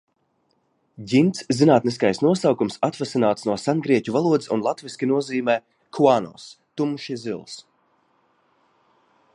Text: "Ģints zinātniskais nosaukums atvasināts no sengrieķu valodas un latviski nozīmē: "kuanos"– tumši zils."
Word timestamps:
"Ģints 1.09 1.43
zinātniskais 1.57 2.21
nosaukums 2.27 2.79
atvasināts 2.87 3.45
no 3.49 3.57
sengrieķu 3.65 4.15
valodas 4.15 4.51
un 4.57 4.65
latviski 4.69 5.11
nozīmē: 5.13 5.59
"kuanos"– 5.99 6.49
tumši 6.81 7.21
zils." 7.27 7.61